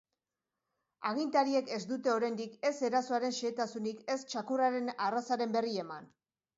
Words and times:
Agintariek 1.09 1.69
ez 1.75 1.79
dute 1.91 2.13
oraindik 2.15 2.57
ez 2.71 2.73
erasoaren 2.91 3.39
xehetasunik 3.43 4.05
ez 4.17 4.19
txakurraren 4.27 4.95
arrazaren 5.11 5.59
berri 5.59 5.81
eman. 5.89 6.15